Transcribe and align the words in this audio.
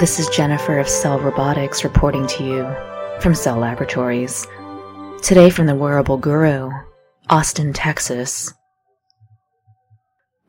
This 0.00 0.18
is 0.18 0.30
Jennifer 0.30 0.78
of 0.78 0.88
Cell 0.88 1.20
Robotics 1.20 1.84
reporting 1.84 2.26
to 2.28 2.42
you 2.42 3.20
from 3.20 3.34
Cell 3.34 3.58
Laboratories. 3.58 4.46
Today 5.20 5.50
from 5.50 5.66
the 5.66 5.74
Wearable 5.74 6.16
Guru, 6.16 6.70
Austin, 7.28 7.74
Texas. 7.74 8.50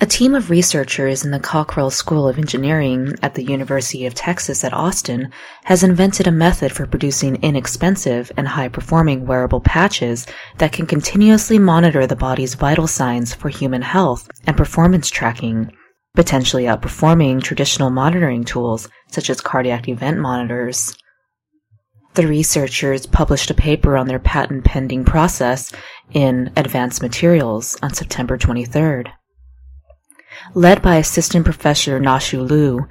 A 0.00 0.06
team 0.06 0.34
of 0.34 0.48
researchers 0.48 1.26
in 1.26 1.30
the 1.30 1.38
Cockrell 1.38 1.90
School 1.90 2.26
of 2.26 2.38
Engineering 2.38 3.16
at 3.20 3.34
the 3.34 3.44
University 3.44 4.06
of 4.06 4.14
Texas 4.14 4.64
at 4.64 4.72
Austin 4.72 5.30
has 5.64 5.82
invented 5.82 6.26
a 6.26 6.32
method 6.32 6.72
for 6.72 6.86
producing 6.86 7.36
inexpensive 7.42 8.32
and 8.38 8.48
high 8.48 8.68
performing 8.68 9.26
wearable 9.26 9.60
patches 9.60 10.26
that 10.56 10.72
can 10.72 10.86
continuously 10.86 11.58
monitor 11.58 12.06
the 12.06 12.16
body's 12.16 12.54
vital 12.54 12.86
signs 12.86 13.34
for 13.34 13.50
human 13.50 13.82
health 13.82 14.26
and 14.46 14.56
performance 14.56 15.10
tracking 15.10 15.70
potentially 16.14 16.64
outperforming 16.64 17.42
traditional 17.42 17.90
monitoring 17.90 18.44
tools 18.44 18.88
such 19.08 19.28
as 19.30 19.40
cardiac 19.40 19.88
event 19.88 20.18
monitors. 20.18 20.96
The 22.14 22.28
researchers 22.28 23.06
published 23.06 23.50
a 23.50 23.54
paper 23.54 23.96
on 23.96 24.06
their 24.06 24.20
patent 24.20 24.64
pending 24.64 25.04
process 25.04 25.72
in 26.12 26.52
Advanced 26.56 27.02
Materials 27.02 27.76
on 27.82 27.92
September 27.92 28.38
23rd. 28.38 29.08
Led 30.54 30.80
by 30.80 30.96
assistant 30.96 31.44
professor 31.44 31.98
Nanshu 31.98 32.48
Lu, 32.48 32.86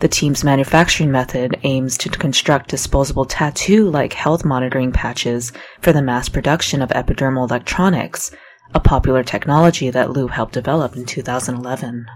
the 0.00 0.08
team's 0.08 0.42
manufacturing 0.42 1.12
method 1.12 1.58
aims 1.62 1.96
to 1.98 2.08
construct 2.08 2.70
disposable 2.70 3.26
tattoo-like 3.26 4.14
health 4.14 4.44
monitoring 4.44 4.90
patches 4.90 5.52
for 5.80 5.92
the 5.92 6.02
mass 6.02 6.28
production 6.28 6.82
of 6.82 6.88
epidermal 6.90 7.48
electronics, 7.48 8.32
a 8.74 8.80
popular 8.80 9.22
technology 9.22 9.90
that 9.90 10.10
Lu 10.10 10.26
helped 10.26 10.54
develop 10.54 10.96
in 10.96 11.04
2011. 11.04 12.06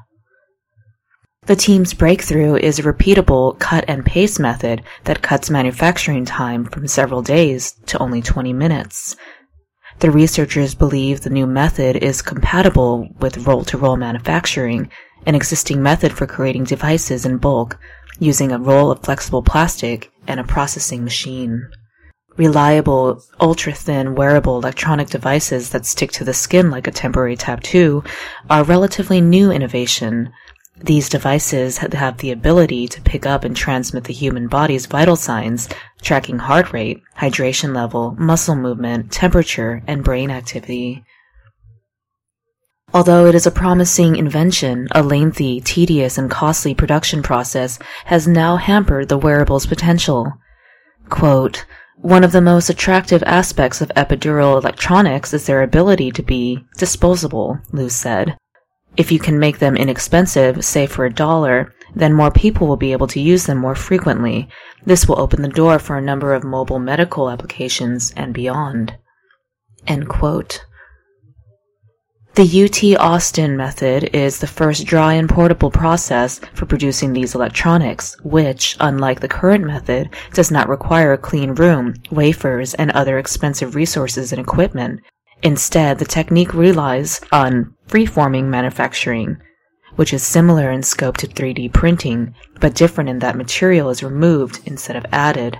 The 1.47 1.57
team's 1.57 1.95
breakthrough 1.95 2.57
is 2.57 2.79
a 2.79 2.83
repeatable 2.83 3.59
cut 3.59 3.85
and 3.89 4.05
paste 4.05 4.39
method 4.39 4.83
that 5.05 5.23
cuts 5.23 5.49
manufacturing 5.49 6.27
time 6.27 6.67
from 6.67 6.87
several 6.87 7.23
days 7.23 7.73
to 7.87 7.99
only 7.99 8.21
20 8.21 8.53
minutes. 8.53 9.17
The 10.01 10.11
researchers 10.11 10.75
believe 10.75 11.23
the 11.23 11.31
new 11.31 11.47
method 11.47 11.97
is 11.97 12.21
compatible 12.21 13.09
with 13.21 13.47
roll-to-roll 13.47 13.97
manufacturing, 13.97 14.91
an 15.25 15.35
existing 15.35 15.83
method 15.83 16.13
for 16.13 16.27
creating 16.27 16.65
devices 16.65 17.25
in 17.25 17.39
bulk 17.39 17.79
using 18.19 18.53
a 18.53 18.59
roll 18.59 18.91
of 18.91 19.01
flexible 19.01 19.43
plastic 19.43 20.13
and 20.27 20.39
a 20.39 20.45
processing 20.45 21.03
machine. 21.03 21.67
Reliable, 22.37 23.23
ultra-thin 23.41 24.15
wearable 24.15 24.59
electronic 24.59 25.09
devices 25.09 25.71
that 25.71 25.87
stick 25.87 26.13
to 26.13 26.25
the 26.25 26.35
skin 26.35 26.71
like 26.71 26.87
a 26.87 26.93
temporary 26.93 27.37
tattoo 27.37 28.05
are 28.51 28.61
a 28.61 28.65
relatively 28.65 29.21
new 29.21 29.51
innovation 29.51 30.31
these 30.81 31.09
devices 31.09 31.79
have 31.79 32.19
the 32.19 32.31
ability 32.31 32.87
to 32.89 33.01
pick 33.03 33.27
up 33.27 33.45
and 33.45 33.57
transmit 33.57 34.05
the 34.05 34.13
human 34.13 34.49
body's 34.49 34.87
vital 34.87 35.17
signs, 35.17 35.69
tracking 36.03 36.39
heart 36.39 36.73
rate, 36.73 37.03
hydration 37.19 37.75
level, 37.75 38.15
muscle 38.19 38.55
movement, 38.55 39.11
temperature, 39.11 39.83
and 39.87 40.05
brain 40.05 40.31
activity. 40.31 41.05
Although 42.95 43.27
it 43.27 43.35
is 43.35 43.47
a 43.47 43.51
promising 43.51 44.17
invention, 44.17 44.89
a 44.93 45.03
lengthy, 45.03 45.61
tedious, 45.61 46.17
and 46.17 46.31
costly 46.31 46.75
production 46.75 47.23
process 47.23 47.79
has 48.07 48.27
now 48.27 48.57
hampered 48.57 49.09
the 49.09 49.19
wearable's 49.19 49.67
potential. 49.67 50.33
Quote, 51.09 51.67
one 51.97 52.23
of 52.23 52.33
the 52.33 52.41
most 52.41 52.71
attractive 52.71 53.23
aspects 53.25 53.81
of 53.81 53.91
epidermal 53.97 54.61
electronics 54.61 55.35
is 55.35 55.47
their 55.47 55.63
ability 55.63 56.13
to 56.13 56.23
be 56.23 56.65
disposable, 56.77 57.59
Lu 57.73 57.89
said. 57.89 58.37
If 58.97 59.13
you 59.13 59.19
can 59.19 59.39
make 59.39 59.59
them 59.59 59.77
inexpensive, 59.77 60.65
say 60.65 60.87
for 60.87 61.05
a 61.05 61.13
dollar, 61.13 61.73
then 61.95 62.13
more 62.13 62.31
people 62.31 62.67
will 62.67 62.77
be 62.77 62.93
able 62.93 63.07
to 63.09 63.21
use 63.21 63.47
them 63.47 63.59
more 63.59 63.75
frequently. 63.75 64.49
This 64.85 65.07
will 65.07 65.21
open 65.21 65.43
the 65.43 65.49
door 65.49 65.79
for 65.79 65.97
a 65.97 66.03
number 66.03 66.35
of 66.35 66.45
mobile 66.45 66.79
medical 66.79 67.31
applications 67.31 68.13
and 68.17 68.35
beyond. 68.35 68.95
The 72.39 72.65
UT 72.65 73.01
Austin 73.01 73.57
method 73.57 74.11
is 74.15 74.39
the 74.39 74.47
first 74.47 74.87
dry 74.87 75.15
and 75.15 75.29
portable 75.29 75.73
process 75.73 76.41
for 76.55 76.67
producing 76.67 77.13
these 77.13 77.35
electronics, 77.35 78.17
which, 78.23 78.77
unlike 78.79 79.19
the 79.19 79.27
current 79.27 79.65
method, 79.65 80.11
does 80.35 80.49
not 80.49 80.69
require 80.69 81.13
a 81.13 81.19
clean 81.19 81.55
room, 81.55 81.95
wafers, 82.13 82.75
and 82.75 82.93
other 82.93 83.19
expensive 83.19 83.75
resources 83.75 84.31
and 84.31 84.41
equipment. 84.41 85.01
Instead, 85.43 85.99
the 85.99 86.05
technique 86.05 86.53
relies 86.53 87.21
on 87.31 87.75
freeforming 87.87 88.45
manufacturing, 88.45 89.37
which 89.97 90.13
is 90.13 90.23
similar 90.23 90.71
in 90.71 90.83
scope 90.83 91.17
to 91.17 91.27
3D 91.27 91.73
printing, 91.73 92.35
but 92.61 92.75
different 92.75 93.11
in 93.11 93.21
that 93.21 93.37
material 93.37 93.89
is 93.91 94.03
removed 94.03 94.61
instead 94.65 94.97
of 94.97 95.07
added. 95.13 95.59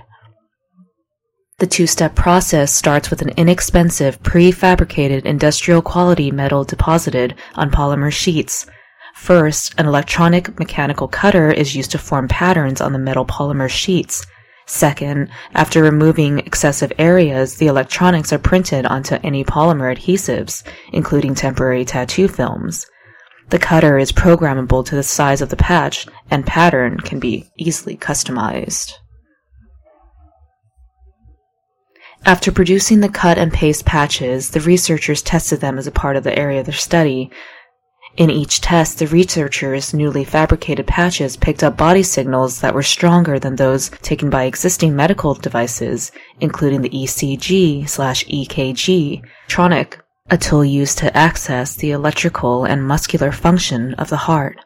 The 1.59 1.67
two-step 1.67 2.15
process 2.15 2.73
starts 2.73 3.09
with 3.09 3.21
an 3.21 3.31
inexpensive, 3.35 4.23
prefabricated 4.23 5.25
industrial 5.25 5.81
quality 5.81 6.31
metal 6.31 6.63
deposited 6.63 7.35
on 7.55 7.69
polymer 7.69 8.11
sheets. 8.11 8.65
First, 9.13 9.73
an 9.77 9.85
electronic 9.85 10.57
mechanical 10.57 11.09
cutter 11.09 11.51
is 11.51 11.75
used 11.75 11.91
to 11.91 11.97
form 11.97 12.29
patterns 12.29 12.79
on 12.79 12.93
the 12.93 12.99
metal 12.99 13.25
polymer 13.25 13.69
sheets. 13.69 14.25
Second, 14.69 15.29
after 15.55 15.81
removing 15.81 16.37
excessive 16.37 16.93
areas, 16.99 17.55
the 17.55 17.65
electronics 17.65 18.31
are 18.31 18.37
printed 18.37 18.85
onto 18.85 19.15
any 19.23 19.43
polymer 19.43 19.91
adhesives, 19.91 20.61
including 20.93 21.33
temporary 21.33 21.83
tattoo 21.83 22.27
films. 22.27 22.85
The 23.49 23.57
cutter 23.57 23.97
is 23.97 24.11
programmable 24.11 24.85
to 24.85 24.95
the 24.95 25.01
size 25.01 25.41
of 25.41 25.49
the 25.49 25.57
patch, 25.57 26.05
and 26.29 26.45
pattern 26.45 26.99
can 26.99 27.19
be 27.19 27.49
easily 27.57 27.97
customized. 27.97 28.93
After 32.23 32.51
producing 32.51 32.99
the 32.99 33.09
cut 33.09 33.39
and 33.39 33.51
paste 33.51 33.85
patches, 33.85 34.51
the 34.51 34.61
researchers 34.61 35.23
tested 35.23 35.61
them 35.61 35.79
as 35.79 35.87
a 35.87 35.91
part 35.91 36.15
of 36.15 36.23
the 36.23 36.37
area 36.37 36.59
of 36.59 36.67
their 36.67 36.75
study, 36.75 37.31
in 38.19 38.29
each 38.29 38.59
test, 38.59 38.99
the 38.99 39.07
researchers' 39.07 39.93
newly 39.93 40.25
fabricated 40.25 40.85
patches 40.85 41.37
picked 41.37 41.63
up 41.63 41.77
body 41.77 42.03
signals 42.03 42.59
that 42.59 42.75
were 42.75 42.83
stronger 42.83 43.39
than 43.39 43.55
those 43.55 43.89
taken 44.01 44.29
by 44.29 44.43
existing 44.43 44.93
medical 44.93 45.33
devices, 45.35 46.11
including 46.41 46.81
the 46.81 46.89
ECG 46.89 47.87
slash 47.87 48.25
EKG 48.25 49.23
tronic, 49.47 50.01
a 50.29 50.37
tool 50.37 50.65
used 50.65 50.97
to 50.97 51.15
access 51.15 51.77
the 51.77 51.91
electrical 51.91 52.65
and 52.65 52.85
muscular 52.85 53.31
function 53.31 53.93
of 53.93 54.09
the 54.09 54.17
heart. 54.17 54.57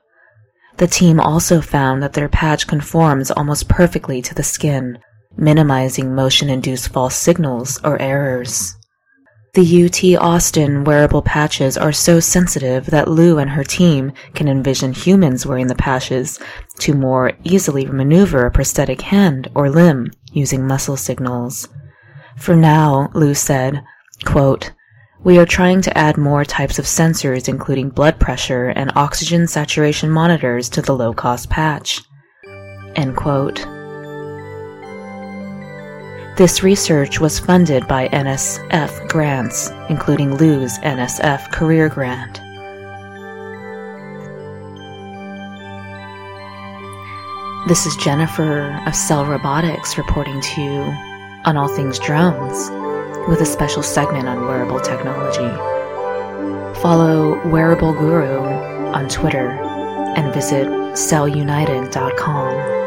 The 0.78 0.88
team 0.88 1.20
also 1.20 1.62
found 1.62 2.02
that 2.02 2.14
their 2.14 2.30
patch 2.30 2.66
conforms 2.66 3.30
almost 3.30 3.70
perfectly 3.70 4.24
to 4.24 4.34
the 4.34 4.42
skin, 4.42 4.98
minimizing 5.38 6.16
motion-induced 6.16 6.90
false 6.90 7.16
signals 7.16 7.80
or 7.84 8.02
errors. 8.02 8.76
The 9.54 9.86
UT 9.86 10.20
Austin 10.20 10.84
wearable 10.84 11.22
patches 11.22 11.78
are 11.78 11.92
so 11.92 12.20
sensitive 12.20 12.88
that 12.88 13.08
Lu 13.08 13.38
and 13.38 13.52
her 13.52 13.64
team 13.64 14.12
can 14.34 14.48
envision 14.48 14.94
humans 14.94 15.46
wearing 15.46 15.68
the 15.68 15.76
patches 15.76 16.40
to 16.80 16.96
more 16.96 17.34
easily 17.44 17.86
maneuver 17.86 18.48
a 18.48 18.52
prosthetic 18.52 19.02
hand 19.02 19.52
or 19.54 19.70
limb 19.70 20.10
using 20.32 20.66
muscle 20.66 20.98
signals. 20.98 21.70
For 22.36 22.56
now, 22.56 23.12
Lu 23.14 23.36
said, 23.36 23.84
quote, 24.26 24.72
we 25.24 25.38
are 25.38 25.46
trying 25.46 25.84
to 25.84 25.96
add 25.96 26.18
more 26.18 26.44
types 26.44 26.80
of 26.80 26.86
sensors 26.86 27.48
including 27.48 27.90
blood 27.90 28.20
pressure 28.20 28.70
and 28.70 28.92
oxygen 28.96 29.46
saturation 29.46 30.10
monitors 30.10 30.68
to 30.70 30.82
the 30.82 30.96
low-cost 30.96 31.52
patch. 31.52 32.02
End 32.96 33.16
quote. 33.16 33.64
This 36.36 36.64
research 36.64 37.20
was 37.20 37.38
funded 37.38 37.88
by 37.88 38.08
NSF 38.08 39.08
grants, 39.08 39.70
including 39.88 40.36
Lu's 40.36 40.80
NSF 40.80 41.52
Career 41.52 41.90
Grant. 41.90 42.42
This 47.68 47.86
is 47.86 47.96
Jennifer 47.98 48.82
of 48.88 48.96
Cell 48.96 49.28
Robotics 49.28 49.96
reporting 49.96 50.42
to 50.42 50.62
you 50.62 50.80
on 51.46 51.56
all 51.56 51.68
things 51.68 52.00
drones 52.00 52.72
with 53.30 53.42
a 53.42 53.46
special 53.46 53.84
segment 53.84 54.28
on 54.28 54.48
wearable 54.48 54.80
technology. 54.80 55.56
Follow 56.82 57.48
Wearable 57.48 57.94
Guru 57.94 58.40
on 58.92 59.08
Twitter 59.08 59.52
and 60.18 60.34
visit 60.34 60.66
cellunited.com. 60.66 62.83